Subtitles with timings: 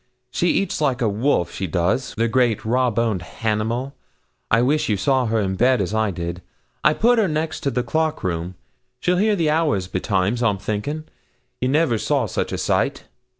[0.31, 3.93] She eats like a wolf, she does, the great raw boned hannimal.
[4.49, 6.41] I wish you saw her in bed as I did.
[6.83, 8.55] I put her next the clock room
[8.99, 11.03] she'll hear the hours betimes, I'm thinking.
[11.59, 13.03] You never saw such a sight.